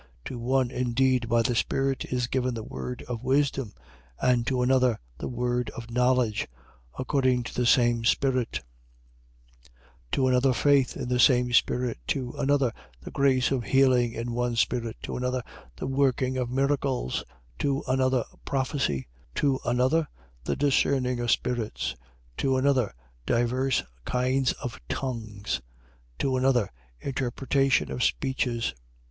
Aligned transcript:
12:8. 0.01 0.07
To 0.25 0.39
one 0.39 0.71
indeed, 0.71 1.29
by 1.29 1.43
the 1.43 1.53
Spirit, 1.53 2.05
is 2.05 2.25
given 2.25 2.55
the 2.55 2.63
word 2.63 3.03
of 3.03 3.23
wisdom: 3.23 3.71
and 4.19 4.47
to 4.47 4.63
another, 4.63 4.97
the 5.19 5.27
word 5.27 5.69
of 5.77 5.91
knowledge, 5.91 6.47
according 6.97 7.43
to 7.43 7.53
the 7.53 7.67
same 7.67 8.03
Spirit: 8.03 8.61
12:9. 10.11 10.11
To 10.13 10.27
another, 10.27 10.53
faith 10.53 10.97
in 10.97 11.07
the 11.07 11.19
same 11.19 11.53
spirit: 11.53 11.99
to 12.07 12.31
another, 12.31 12.73
the 13.01 13.11
grace 13.11 13.51
of 13.51 13.65
healing 13.65 14.13
in 14.13 14.33
one 14.33 14.55
Spirit: 14.55 14.97
12:10. 15.03 15.03
To 15.03 15.17
another 15.17 15.43
the 15.75 15.85
working 15.85 16.35
of 16.35 16.49
miracles: 16.49 17.23
to 17.59 17.83
another, 17.87 18.23
prophecy: 18.43 19.07
to 19.35 19.59
another, 19.65 20.07
the 20.45 20.55
discerning 20.55 21.19
of 21.19 21.29
spirits: 21.29 21.95
to 22.37 22.57
another, 22.57 22.91
diverse 23.27 23.83
kinds 24.05 24.53
of 24.53 24.81
tongues: 24.89 25.61
to 26.17 26.37
another, 26.37 26.71
interpretation 27.01 27.91
of 27.91 28.03
speeches. 28.03 28.73